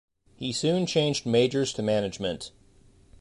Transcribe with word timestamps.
He 0.35 0.51
soon 0.51 0.87
changed 0.87 1.27
majors 1.27 1.71
to 1.73 1.83
management. 1.83 2.49